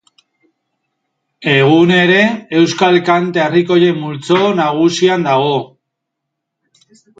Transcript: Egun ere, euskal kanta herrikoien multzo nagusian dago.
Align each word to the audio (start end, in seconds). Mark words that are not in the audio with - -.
Egun 1.51 1.93
ere, 1.97 2.23
euskal 2.61 2.97
kanta 3.11 3.45
herrikoien 3.45 4.01
multzo 4.07 4.41
nagusian 4.63 5.29
dago. 5.31 5.55